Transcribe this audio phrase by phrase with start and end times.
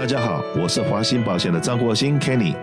[0.00, 2.56] 大家好，我是华鑫保险的张国兴 Kenny，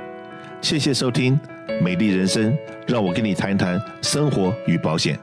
[0.59, 1.39] 谢谢收听
[1.83, 2.52] 《美丽人生》，
[2.88, 5.20] 让我跟你谈谈生活与保险。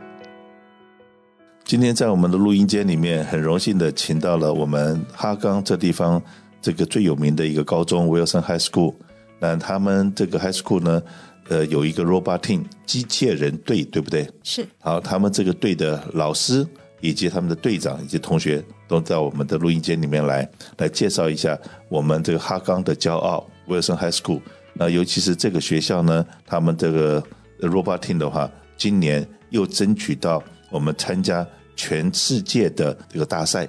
[1.64, 6.22] 今天在我们的录音间里面，很荣幸的请到了我们哈冈这地方
[6.62, 8.94] 这个最有名的一个高中 Wilson High School。
[9.40, 11.02] 那他们这个 High School 呢，
[11.48, 14.30] 呃，有一个 Robot Team 机械人队，对不对？
[14.44, 14.64] 是。
[14.78, 16.64] 好，他们这个队的老师
[17.04, 20.48] 以及他们的队长以及同学都在我们的录音间里面来，
[20.78, 21.58] 来介绍一下
[21.90, 24.40] 我们这个哈冈的骄傲 Wilson High School。
[24.72, 27.22] 那尤其是这个学校呢，他们这个
[27.60, 33.68] Robot Team 的话，今年又争取到我们参加全世界的这个大赛，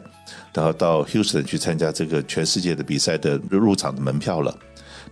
[0.54, 4.58] 然后到 Houston 去参加这个全世界的比赛的入场的门票了。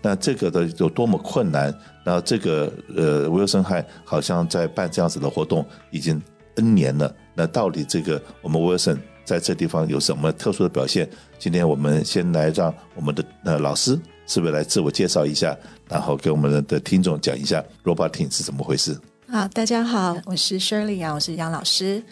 [0.02, 1.78] 那这个的有多么困难？
[2.06, 6.22] 然后这个呃，Wilson High 好像在办这样子的活动已经
[6.56, 7.14] N 年了。
[7.34, 11.10] 那到底这个我们 Wilson 在这地方有什么特殊的表现？
[11.40, 15.58] 今天我们先来让我们的呃老师是不是来自我介绍一下，
[15.90, 19.00] 然后给我们的听众讲一下 Roboting 是怎么回事？
[19.28, 22.04] 好，大家好，我是 Shirley 啊，我是杨老师。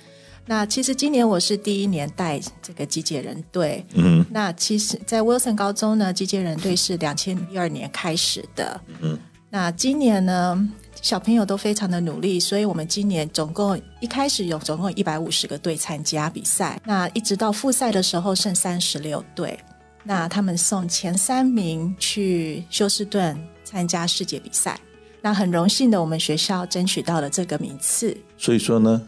[0.47, 3.85] 那其实今年我是第一年带这个机械人队。
[3.93, 8.81] 嗯，那其实，在 Wilson 高中呢，机械人队是两千一二年开始的。
[9.01, 9.17] 嗯，
[9.49, 10.67] 那今年呢，
[10.99, 16.81] 小朋友都非常的努力，所以我们今年总共一开始有总共一百五十个队参加比赛。
[16.83, 19.57] 那一直到复赛的时候，剩三十六队。
[20.03, 24.79] 那他们送前三名去休斯顿参加世界比赛。
[25.21, 28.17] 那很荣幸的，我们学校争取到了这个名次。
[28.37, 29.01] 所以说呢。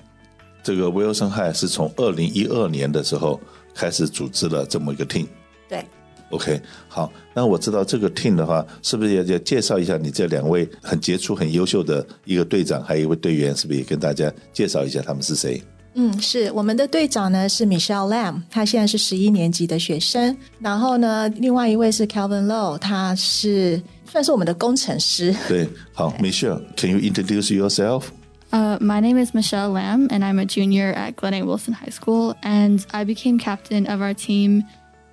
[0.65, 3.37] 这个 Wilson High 是从二零一二年的时候
[3.75, 5.27] 开始组织了这么一个 team。
[5.67, 5.85] 对
[6.32, 15.62] ，OK，好，那我知道这个 team 的话，是不是也要介绍一下你这两位很杰出、很优秀的一个队长，还有一位队员，是不是也跟大家介绍一下他们是谁？
[15.94, 20.36] 嗯，是我们的队长呢是 Michelle Lam，他现在是十一年级的学生。
[20.60, 25.34] 然后呢，另外一位是 Calvin Low，他是算是我们的工程师。
[25.48, 31.42] 对，好，Michelle，Can you introduce yourself？Uh, my name is Michelle Lamb, and I'm a junior at Glen A.
[31.42, 32.34] Wilson High School.
[32.42, 34.64] And I became captain of our team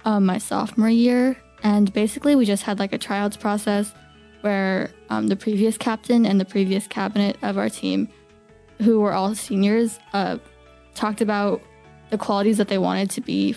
[0.04, 1.36] um, my sophomore year.
[1.64, 3.94] And basically, we just had like a tryouts process
[4.42, 8.08] where um, the previous captain and the previous cabinet of our team,
[8.82, 10.38] who were all seniors, uh,
[10.94, 11.62] talked about
[12.12, 13.56] the qualities that they wanted to be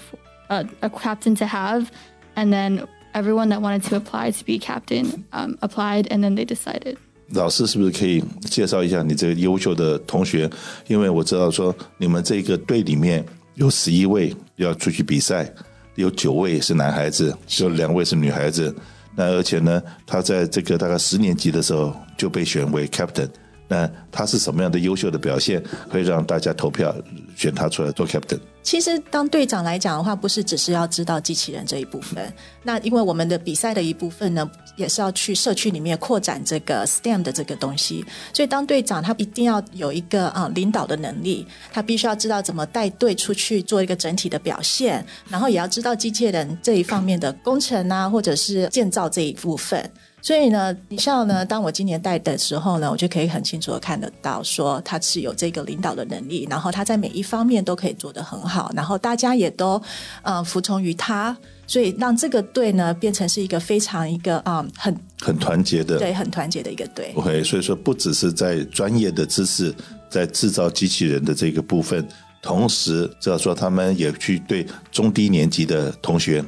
[0.49, 1.91] uh, a captain to have.
[2.35, 6.45] And then everyone that wanted to apply to be captain um, applied, and then they
[6.45, 6.97] decided.
[7.33, 10.49] 老师是不是可以介绍一下你这个优秀的同学？
[10.87, 13.23] 因为我知道说你们这个队里面
[13.57, 15.53] 有十一位要出去比赛，
[15.96, 18.76] 有九位是男孩子，有两位是女孩子。
[19.16, 23.30] 那而且呢，他在这个大概十年级的时候就被选为 captain。
[23.68, 26.94] 那他是什么样的优秀的表现，会让大家投票
[27.36, 28.40] 选他出来做 captain？
[28.62, 32.32] 其实当队长来讲的话，不是只是要知道机器人这一部分。
[32.62, 38.06] 那因为我们的比赛的一部分呢，也是要去社区里面扩展这个 STEM 的这个东西。
[38.34, 49.92] 所以当队长，他一定要有一个啊领导的能力，他必须要知道怎么带队出去做一个整体的表现，然后也要知道机器人这一方面的工程啊，或者是建造这一部分。
[50.24, 59.80] 所以呢，李笑呢，当我今年带的时候呢，我就可以很清楚的看得到，说他是有这个领导的能力，然后他在每一方面都可以做得很好，然后大家也都
[60.22, 61.36] 呃服从于他，
[61.68, 67.12] 所以让这个队呢变成是一个非常一个啊很很团结的，对，很团结的一个队。
[67.16, 69.76] OK，所以说不只是在专业的知识，
[70.10, 72.08] 在制造机器人的这个部分，
[72.42, 76.42] 同时就要说他们也去对中低年级的同学。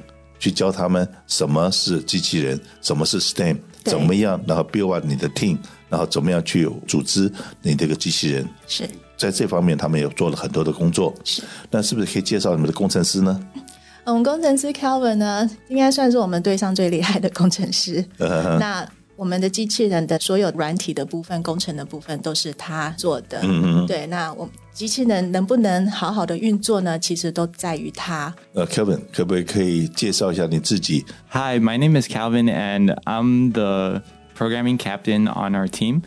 [0.46, 5.58] 去教他们什么是机器人，什么是 STEM，怎么样，然后 build up 你的 team，
[5.90, 7.32] 然后怎么样去组织
[7.64, 8.48] 你这个机器人。
[8.68, 11.12] 是，在这方面他们也做了很多的工作。
[11.24, 11.42] 是，
[11.72, 13.40] 那是不是可以介绍你们的工程师呢？
[14.04, 18.06] 我们工程师 Calvin 呢，应该算是我们队上最厉害的工程师。
[18.20, 23.41] 那我们的机器人的所有软体的部分、工程的部分都是他做的。
[23.43, 23.87] 嗯嗯。
[23.87, 26.99] 对，那我机器人能不能好好的运作呢？
[26.99, 28.35] 其实都在于他。
[28.55, 31.05] 呃，Kevin，可不可以可以介绍一下你自己？
[31.31, 34.03] Hi, my name is Calvin, and I'm the
[34.35, 36.03] programming captain on our team.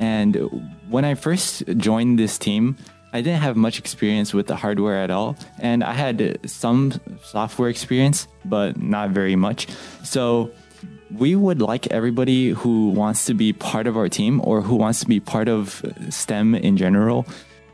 [0.00, 0.36] And
[0.90, 2.74] when I first joined this team,
[3.12, 6.92] I didn't have much experience with the hardware at all, and I had some
[7.22, 9.68] software experience, but not very much.
[10.02, 10.50] So
[11.17, 15.01] we would like everybody who wants to be part of our team or who wants
[15.01, 17.25] to be part of STEM in general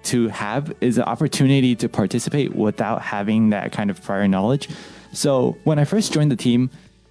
[0.03, 4.69] to have is an opportunity to participate without having that kind of prior knowledge.
[5.13, 6.69] So when I first joined the team,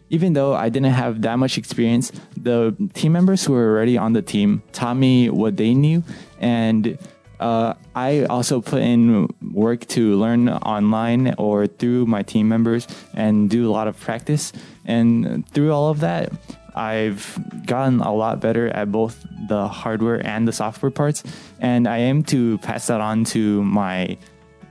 [0.08, 4.12] even though I didn't have that much experience, the team members who were already on
[4.12, 6.04] the team taught me what they knew
[6.40, 6.98] and
[7.38, 13.49] uh, I also put in work to learn online or through my team members and
[13.49, 14.51] do a lot of practice.
[14.85, 16.31] And through all of that,
[16.73, 19.15] I've gotten a lot better at both
[19.49, 21.23] the hardware and the software parts.
[21.59, 24.17] And I aim to pass that on to my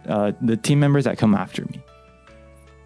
[0.08, 1.80] uh, the team members that come after me.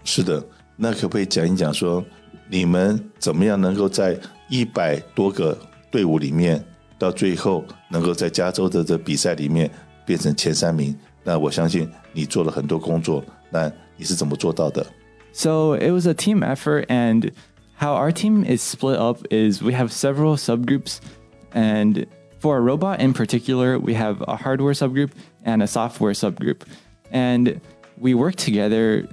[0.05, 0.45] 是的，
[0.77, 2.05] 那可不可以讲一讲说，
[2.51, 5.57] 你们怎么样能够在一百多个
[5.91, 6.63] 队伍里面，
[6.99, 9.71] 到最后能够在加州的这比赛里面
[10.05, 10.95] 变成前三名？
[11.23, 14.87] 那我相信你做了很多工作，那你是怎么做到的？
[15.33, 17.33] So it was a team effort, and
[17.79, 20.99] how our team is split up is we have several subgroups,
[21.53, 22.07] and
[22.39, 25.11] for a robot in particular, we have a hardware subgroup
[25.45, 26.63] and a software subgroup,
[27.11, 27.61] and
[27.99, 29.09] we work together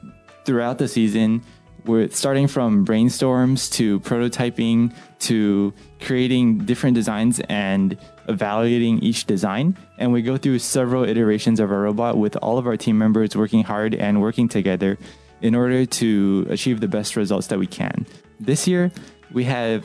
[0.45, 1.41] throughout the season.
[1.86, 7.96] with starting from brainstorms to prototyping to creating different designs and
[8.28, 9.76] evaluating each design.
[9.98, 13.36] And we go through several iterations of our robot with all of our team members
[13.36, 14.98] working hard and working together
[15.42, 18.06] in order to achieve the best results that we can.
[18.40, 18.90] This year,
[19.32, 19.84] we have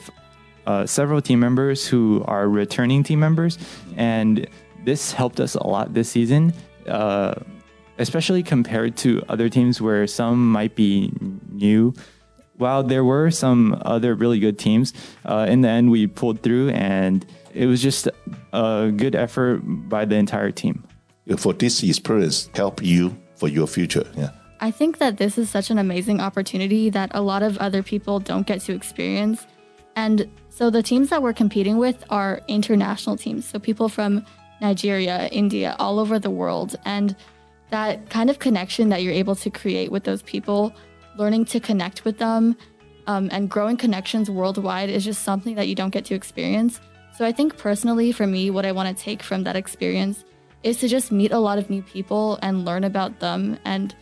[0.66, 3.58] uh, several team members who are returning team members,
[3.96, 4.48] and
[4.86, 6.54] this helped us a lot this season,
[6.88, 7.36] uh,
[8.02, 11.14] especially compared to other teams where some might be
[11.52, 11.94] new.
[12.58, 14.94] While there were some other really good teams,
[15.26, 18.08] uh, in the end, we pulled through, and it was just
[18.54, 20.84] a good effort by the entire team.
[21.38, 24.06] For this experience, help you for your future.
[24.16, 24.32] Yeah.
[24.60, 28.20] I think that this is such an amazing opportunity that a lot of other people
[28.20, 29.48] don't get to experience.
[29.96, 33.46] And so the teams that we're competing with are international teams.
[33.46, 34.24] So people from
[34.62, 36.76] Nigeria, India, all over the world.
[36.86, 37.16] And
[37.72, 40.74] that kind of connection that you're able to create with those people,
[41.18, 42.56] learning to connect with them,
[43.08, 46.80] um, and growing connections worldwide is just something that you don't get to experience.
[47.18, 50.24] So I think personally, for me, what I want to take from that experience
[50.64, 53.96] is to just meet a lot of new people and learn about them and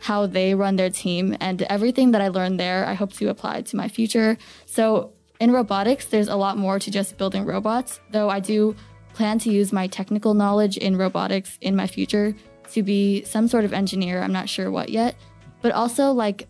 [0.00, 3.62] how they run their team and everything that I learned there, I hope to apply
[3.62, 4.38] to my future.
[4.66, 8.76] So in robotics, there's a lot more to just building robots, though I do
[9.14, 12.36] plan to use my technical knowledge in robotics in my future
[12.72, 14.22] to be some sort of engineer.
[14.22, 15.16] I'm not sure what yet.
[15.60, 16.48] But also, like,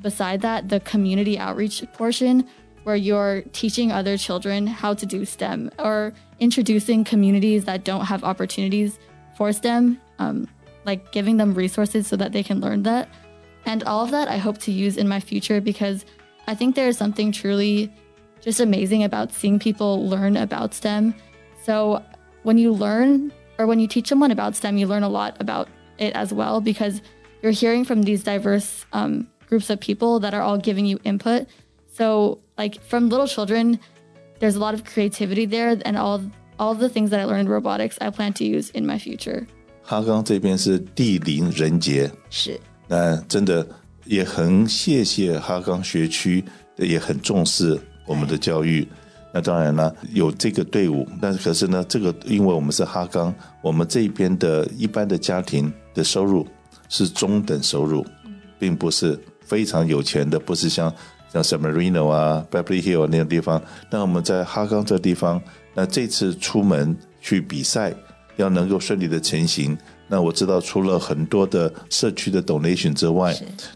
[0.00, 2.46] beside that, the community outreach portion
[2.84, 8.24] where you're teaching other children how to do STEM or introducing communities that don't have
[8.24, 8.98] opportunities
[9.36, 10.48] for STEM, um,
[10.86, 13.08] like giving them resources so that they can learn that.
[13.66, 16.06] And all of that I hope to use in my future because
[16.46, 17.92] I think there is something truly
[18.40, 21.14] just amazing about seeing people learn about STEM.
[21.62, 22.02] So
[22.42, 25.67] when you learn or when you teach someone about STEM, you learn a lot about
[25.97, 27.01] it as well because
[27.41, 31.47] you're hearing from these diverse um, groups of people that are all giving you input.
[31.93, 33.79] So like from little children,
[34.39, 36.21] there's a lot of creativity there, and all
[36.59, 39.47] all the things that I learned in robotics, I plan to use in my future.
[39.81, 43.65] 哈刚这边是地灵人杰，是那真的
[44.05, 46.43] 也很谢谢哈刚学区，
[46.77, 48.85] 也很重视我们的教育。
[49.32, 53.32] 那当然了，有这个队伍，但是可是呢，这个因为我们是哈刚，
[53.62, 56.46] 我们这边的一般的家庭的收入
[56.88, 58.04] 是中等收入，
[58.58, 60.92] 并不是非常有钱的，不是像
[61.32, 63.62] 像 San Marino 啊、Beverly Hill 那种地方。
[63.88, 65.40] 那我们在哈刚这地方，
[65.74, 67.94] 那这次出门去比赛，
[68.36, 69.78] 要能够顺利的成行。
[70.08, 73.32] 那我知道，除了很多的社区的 donation 之外，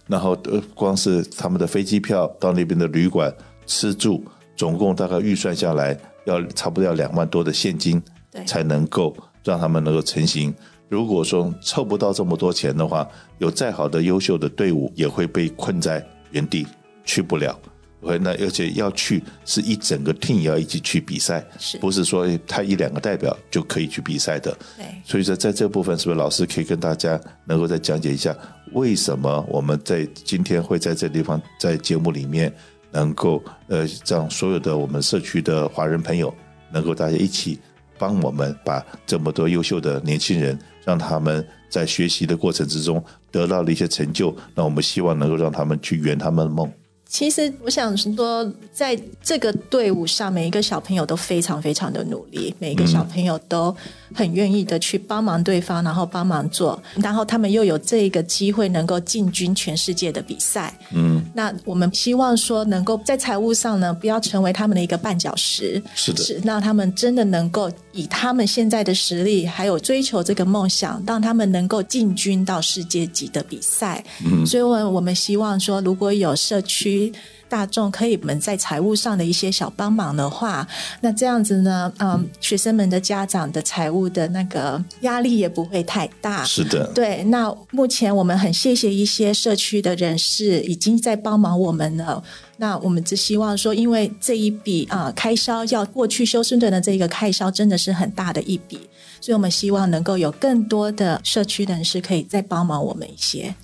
[0.08, 3.32] 然后呃，光是他们的飞机票到那边的旅馆
[3.66, 4.24] 吃住，
[4.56, 10.54] 总共大概预算下来要差不多要两万多的现金对，才能够让他们能够成型。
[10.88, 13.08] 如果说凑不到这么多钱的话，
[13.38, 16.66] 有再好的优秀的队伍也会被困在原地，
[17.04, 17.58] 去不了。
[18.00, 24.54] 会那而且要去是一整个 team 要一起去比赛，是不是说他一两个代表就可以去比赛的？
[24.76, 28.36] 对所以说在这部分，是不是老师可以跟大家能够再讲解一下，
[28.74, 32.54] 为什么我们在今天会在这地方在节目里面
[32.94, 36.32] 能够呃让所有的我们社区的华人朋友
[36.72, 37.58] 能够大家一起
[37.98, 46.72] 帮我们把这么多优秀的年轻人，让他们在学习的过程之中得到了一些成就，那我们希望能够让他们去圆他们的梦。
[47.06, 53.74] 其实我想说，在这个队伍上，每一个小朋友都非常非常的努力，每一个小朋友都
[54.12, 60.76] 很愿意的去帮忙对方，然后帮忙做，然后他们又有这个机会能够进军全世界的比赛。
[60.92, 66.22] 嗯，那我们希望说，能够在财务上呢，不要成为他们的一个绊脚石，是的。
[66.22, 74.04] 是让他们真的能够以他们现在的实力，还有追求这个梦想，让他们能够进军到世界级的比赛。
[74.24, 77.12] 嗯，所以我我们希望说，如果有社区
[77.48, 80.66] 大众可以们在财务上的一些小帮忙的话，
[81.00, 86.42] 那这样子呢，嗯，学生们的家长的财务的那个压力也不会太大。
[86.44, 87.22] 是的，对。
[87.24, 92.22] 那目前我们很谢谢一些社区的人士已经在帮忙我们了。
[92.56, 98.78] 那我们只希望说，因为这一笔啊开销要过去休斯顿的这个开销真的是很大的一笔，
[99.20, 103.54] 所以我们希望能够有更多的社区人士可以再帮忙我们一些。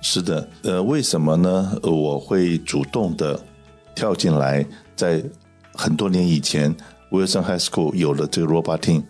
[0.00, 1.76] 是的，呃，为什么呢？
[1.82, 3.40] 我会主动的
[3.96, 4.64] 跳进来，
[4.94, 5.20] 在
[5.74, 6.72] 很多年以前
[7.10, 9.02] ，Wilson High School 有了这个 Robot Team，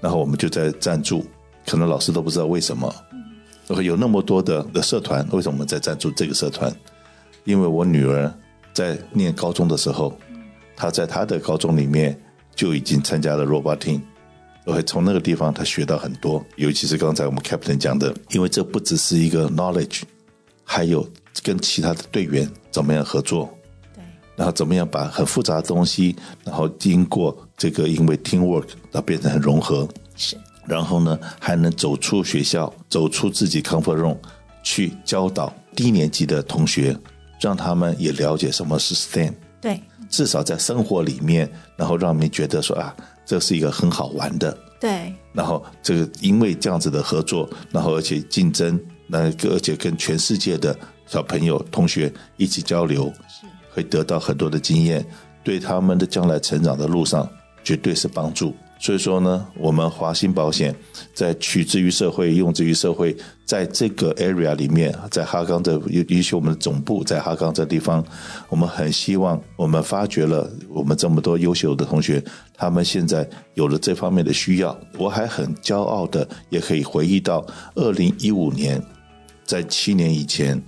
[0.00, 1.24] 然后我们就在赞助，
[1.64, 2.92] 可能老师都不知道为什么，
[3.80, 6.74] 有那么多的的社团，为什么我们在赞助这个社团？
[7.44, 8.34] 因为我女儿
[8.74, 10.14] 在念高中的时候，
[10.76, 12.20] 他在他的高中里面
[12.54, 14.00] 就已经参加了 Robot Team，
[14.66, 20.02] 而且从那个地方他学到很多，尤其是刚才我们 Captain 讲的，因为这不只是一个 knowledge。
[20.66, 21.06] 还有
[21.42, 23.52] 跟其他的队员怎么样合作？
[23.94, 24.02] 对，
[24.34, 29.86] 然后怎么样把很复杂的东西，然后经过这个因为 teamwork，然后变成很融合。
[30.16, 34.16] 是，然后呢，还能走出学校，走出自己 comfort room，
[34.62, 36.96] 去教导低年级的同学，
[37.40, 39.34] 让他们也了解什么是 STEM。
[39.60, 44.56] 对，至少在生活里面，然后让他们觉得说啊，这是一个很好玩的。
[44.80, 48.78] 对，然后这个因为这样子的合作，然后而且竞争。
[49.06, 50.74] 那而且跟全世界的
[51.06, 53.12] 小朋友、同学一起交流，
[53.70, 55.04] 会得到很多的经验，
[55.42, 57.28] 对他们的将来成长的路上
[57.62, 58.54] 绝对是帮助。
[58.78, 60.74] 所以说呢，我们华兴保险
[61.14, 63.16] 在取之于社会、用之于社会，
[63.46, 68.04] 在这个 area 里面，在哈冈这，尤其我们的总部在哈冈这地方，
[68.48, 72.22] 我们很希望我们发掘了我们这么多优秀的同学，
[72.54, 78.82] 他们现在有了这方面的需要，我还很骄傲的，也可以回忆到二零一五年。
[79.46, 80.62] 在七年以前，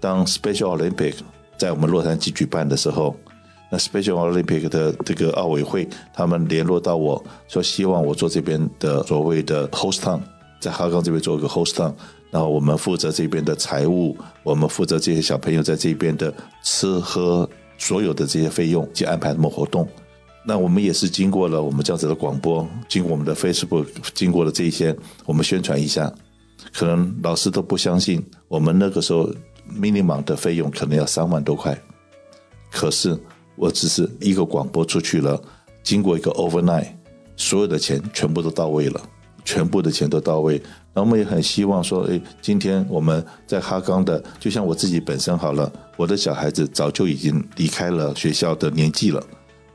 [0.00, 1.14] 当 Special Olympic
[1.56, 3.16] 在我们洛杉矶举办的时候，
[3.72, 10.20] 那 Special Olympic 的这个奥委会，他们联络到我说，希望我做这边的所谓的 Host Town，
[10.60, 11.94] 在哈冈这边做一个 Host Town，
[12.30, 17.48] 然后我们负责这边的财务，我们负责这些小朋友在这边的吃喝
[17.78, 19.88] 所有的这些费用去安排他们活动。
[20.44, 26.12] 那我们也是经过了我们这样子的广播，经过我们的 Facebook，经过了这些，我们宣传一下。
[26.74, 29.30] 可能老师都不相信，我们那个时候
[29.72, 31.76] minimum 的费用可能要三万多块，
[32.70, 33.18] 可是
[33.56, 35.40] 我只是一个广播出去了，
[35.82, 36.86] 经过一个 overnight，
[37.36, 39.00] 所有的钱全部都到位了，
[39.44, 40.60] 全部的钱都到位。
[40.94, 49.22] 那我们也很希望说，哎，今天我们在哈冈的，就像我自己本身好了，我的小孩子早就已经离开了学校的年纪了，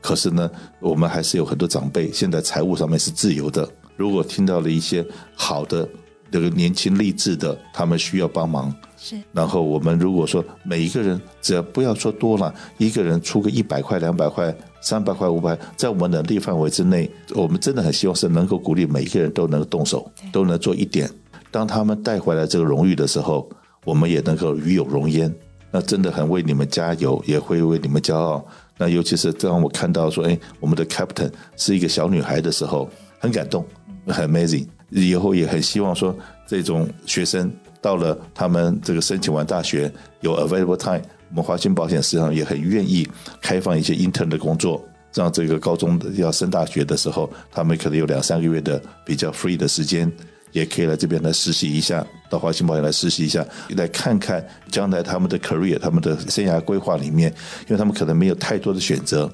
[0.00, 3.68] 可是呢，我们还是有很多长辈现在财务上面是自由的。
[3.96, 5.88] 如果听到了一些好的。
[6.30, 8.74] 这个年轻励志的，他们需要帮忙。
[8.96, 21.08] 是，然后我们如果说每一个人，只要不要说多了，一个人出个一百块、两百块、三百块、五百，在我们能力范围之内，我们真的很希望是能够鼓励每一个人都能动手，都能做一点。
[21.50, 23.48] 当他们带回来这个荣誉的时候，
[23.84, 25.32] 我们也能够与有荣焉。
[25.70, 28.44] 那真的很为你们加油，也会为你们骄傲。
[28.78, 33.64] 那尤其是当我看到说，哎，我们的 Captain 是一个小女孩的时候，很感动，
[34.06, 34.66] 很 amazing。
[34.90, 36.16] 以后也很希望说，
[36.46, 43.06] 这种学生到了他们这个申请完大学有 available time，我们华兴保险实际上也很愿意
[43.40, 44.82] 开放一些 intern 的工作，
[45.14, 50.10] 让这个高中的要升大学的时候，他们可能有两三个月的比较 free 的时间，
[50.52, 57.30] 也可以来这边来实习一下，到华兴保险来实习一下，来看看将来他们的 career、他们的生涯规划里面，
[57.62, 59.30] 因为他们可能没有太多的选择。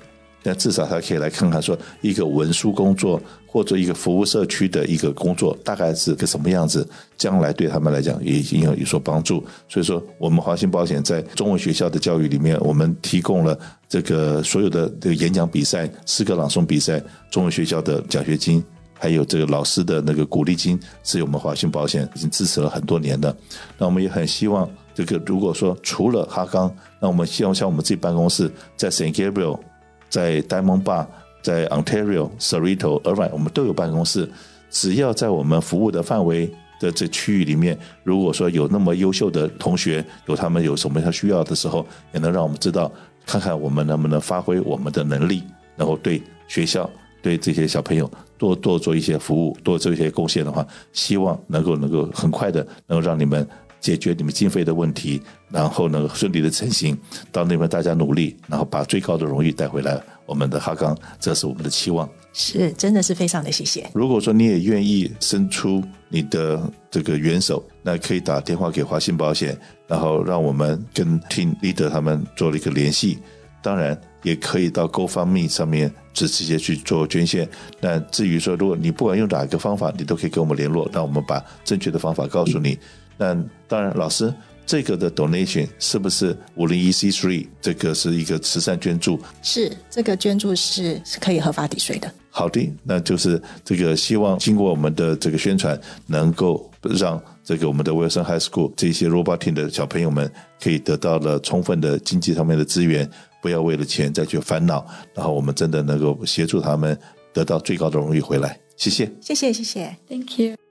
[0.47, 6.87] 那至少他可以来看看，说一个文书工作或者一个服务社区的一个工作，大概是个什么样子，
[7.17, 9.43] 将来对他们来讲也已经有有所帮助。
[9.71, 13.59] 所以说，我们华兴保险在中文学校的教育里面，我们提供了
[13.89, 23.35] 这个所有的这个演讲比赛、诗歌朗诵比赛、中文学校的奖学金，还有这个老师的那个鼓励金，是由我们华兴保险已经支持了很多年的。
[23.79, 26.71] 那我们也很希望，这个如果说除了哈刚，
[27.01, 29.59] 那我们希望像我们自己办公室在 San Gabriel。
[30.14, 31.04] 在 Diamond Bar，
[31.42, 34.30] 在 Ontario、Cerrito、Irvine，我们都有办公室。
[34.71, 42.88] 只要在我们服务的范围的这区域里面，如果说有那么优秀的同学，有他们有什么他需要的时候，也能让我们知道，
[43.26, 45.42] 看看我们能不能发挥我们的能力，
[45.75, 46.88] 然后对学校、
[47.21, 53.44] 对这些小朋友多多做一些服务，多做一些贡献的话，希望能够能够很快的能够让你们。
[53.85, 56.97] 解决你们经费的问题，然后呢顺利的成型，
[57.31, 62.09] 到那边大家努力，然后把最高的荣誉带回来我们的哈冈，这是我们的期望。
[62.33, 63.87] 是，真的是非常的谢谢。
[63.93, 69.55] 如果说你也愿意伸出你的这个援手，那可以打电话给华信保险，
[69.87, 73.19] 然后让我们跟 Team Leader 他们做了一个联系。
[73.62, 77.47] 当然，也可以到 GoFundMe 上面直直接去做捐献。
[77.81, 82.79] 那至于说，如果你不管用哪一个方法，你都可以跟我们联络，让我们把正确的方法告诉你。
[83.16, 83.35] 那
[83.68, 84.33] 当然，老师。
[84.66, 87.47] 这个的 donation 是不是五零一 C three？
[87.61, 92.11] 这个是一个慈善捐助，是这个捐助是是可以合法抵税的。
[92.30, 103.06] 好的，那就是这个希望经过我们的这个宣传，能够让这个我们的 Wilson High School 这些 roboting 的小朋友们可以得到了充分的经济上面的资源，
[103.42, 106.99] 不要为了钱再去烦恼，然后我们真的能够协助他们
[107.35, 108.59] 得到最高的荣誉回来。
[108.78, 110.63] 谢谢，谢谢，谢谢，Thank you。